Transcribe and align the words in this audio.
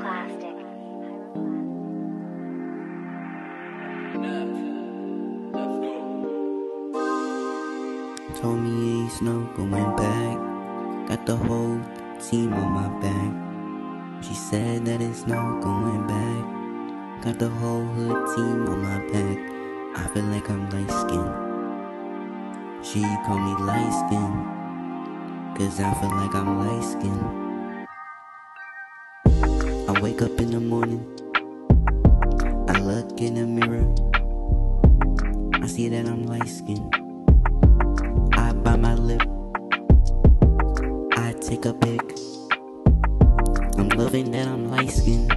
Pyroclastic. 0.00 0.56
Told 8.40 8.60
me 8.60 9.06
it's 9.06 9.20
no 9.20 9.44
going 9.54 9.96
back. 9.96 10.38
Got 11.08 11.26
the 11.26 11.36
whole 11.36 11.78
team 12.18 12.54
on 12.54 12.72
my 12.72 12.88
back. 13.00 14.24
She 14.24 14.34
said 14.34 14.86
that 14.86 15.02
it's 15.02 15.26
no 15.26 15.60
going 15.60 16.06
back. 16.06 17.22
Got 17.24 17.38
the 17.38 17.50
whole 17.50 17.84
hood 17.84 18.36
team 18.36 18.68
on 18.68 18.82
my 18.82 18.98
back. 19.12 19.38
I 19.96 20.08
feel 20.14 20.24
like 20.24 20.48
I'm 20.48 20.70
light 20.70 20.90
skinned. 20.90 21.34
She 22.82 23.02
called 23.26 23.42
me 23.42 23.64
light 23.66 23.92
skinned. 24.06 24.46
Cause 25.58 25.78
I 25.78 25.92
feel 26.00 26.10
like 26.10 26.34
I'm 26.34 26.58
light 26.58 26.84
skinned. 26.84 27.49
I 30.00 30.02
wake 30.02 30.22
up 30.22 30.40
in 30.40 30.50
the 30.50 30.60
morning. 30.60 31.04
I 32.70 32.80
look 32.80 33.20
in 33.20 33.34
the 33.34 33.44
mirror. 33.44 33.84
I 35.62 35.66
see 35.66 35.90
that 35.90 36.06
I'm 36.06 36.24
light 36.24 36.48
skinned. 36.48 36.94
I 38.32 38.54
bite 38.54 38.80
my 38.80 38.94
lip. 38.94 39.20
I 41.18 41.34
take 41.42 41.66
a 41.66 41.74
pic. 41.74 42.00
I'm 43.76 43.90
loving 43.90 44.30
that 44.30 44.48
I'm 44.48 44.70
light 44.70 44.90
skinned. 44.90 45.32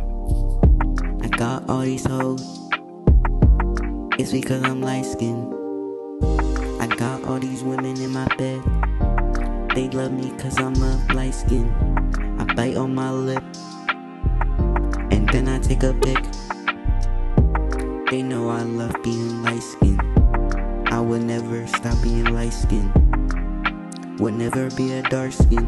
I 1.22 1.28
got 1.28 1.70
all 1.70 1.82
these 1.82 2.06
hoes. 2.06 2.70
It's 4.18 4.32
because 4.32 4.64
I'm 4.64 4.82
light 4.82 5.06
skinned. 5.06 5.54
I 6.80 6.88
got 6.88 7.22
all 7.26 7.38
these 7.38 7.64
women 7.64 8.00
in 8.00 8.12
my 8.12 8.34
bed. 8.38 8.64
They 9.76 9.90
love 9.90 10.14
me 10.14 10.32
cause 10.38 10.58
I'm 10.58 10.82
a 10.82 11.06
light 11.14 11.34
skin. 11.36 11.68
I 12.40 12.46
bite 12.54 12.78
on 12.78 12.96
my 12.96 13.12
lip. 13.12 13.44
Then 15.34 15.48
I 15.50 15.58
take 15.58 15.82
a 15.82 15.96
pic. 15.96 16.22
They 18.12 18.22
know 18.22 18.50
I 18.50 18.62
love 18.62 18.94
being 19.02 19.42
light 19.42 19.64
skinned. 19.64 20.00
I 20.94 21.00
would 21.00 21.24
never 21.24 21.66
stop 21.66 21.98
being 22.04 22.26
light 22.26 22.54
skinned. 22.54 22.94
Would 24.20 24.36
never 24.36 24.70
be 24.78 24.94
a 24.94 25.02
dark 25.02 25.32
skin. 25.32 25.66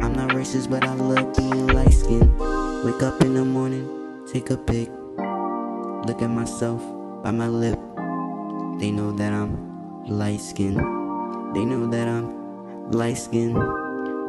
I'm 0.00 0.12
not 0.12 0.30
racist, 0.30 0.70
but 0.70 0.84
I 0.84 0.94
love 0.94 1.34
being 1.34 1.66
light 1.66 1.92
skinned. 1.92 2.30
Wake 2.84 3.02
up 3.02 3.20
in 3.22 3.34
the 3.34 3.44
morning, 3.44 3.90
take 4.32 4.50
a 4.50 4.56
pic. 4.56 4.88
Look 6.06 6.22
at 6.22 6.30
myself 6.30 6.80
by 7.24 7.32
my 7.32 7.48
lip. 7.48 7.74
They 8.78 8.92
know 8.92 9.10
that 9.18 9.32
I'm 9.32 10.06
light 10.06 10.40
skinned. 10.40 10.78
They 11.56 11.64
know 11.64 11.90
that 11.90 12.06
I'm 12.06 12.92
light 12.92 13.18
skinned. 13.18 13.58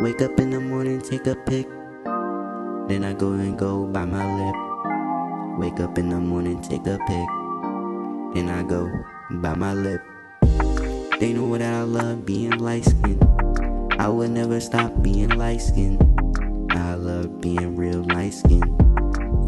Wake 0.02 0.24
up 0.24 0.40
in 0.40 0.50
the 0.50 0.60
morning, 0.60 1.00
take 1.00 1.28
a 1.28 1.36
pic. 1.36 1.68
Then 2.90 3.04
I 3.04 3.14
go 3.14 3.34
and 3.34 3.56
go 3.56 3.86
by 3.86 4.06
my 4.06 4.26
lip. 4.26 4.69
Wake 5.60 5.82
up 5.82 5.98
in 5.98 6.08
the 6.08 6.16
morning, 6.16 6.62
take 6.62 6.88
a 6.88 6.98
pic. 7.06 7.28
Then 8.34 8.48
I 8.48 8.64
go 8.64 8.90
by 9.42 9.56
my 9.56 9.74
lip. 9.74 10.02
They 11.20 11.34
know 11.34 11.58
that 11.58 11.74
I 11.74 11.82
love 11.82 12.26
being 12.26 12.58
light 12.60 12.86
skinned. 12.86 13.22
I 14.00 14.08
would 14.08 14.32
never 14.32 14.62
stop 14.62 15.04
being 15.04 15.28
light 15.32 15.60
skinned. 15.60 16.02
I 16.72 16.94
love 16.94 17.42
being 17.42 17.76
real 17.76 18.04
light 18.04 18.36
skinned. 18.36 18.72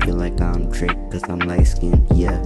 Feel 0.03 0.15
like 0.15 0.41
I'm 0.41 0.69
tricked 0.69 1.11
cause 1.13 1.23
I'm 1.29 1.39
light 1.39 1.67
skinned, 1.67 2.05
yeah. 2.13 2.43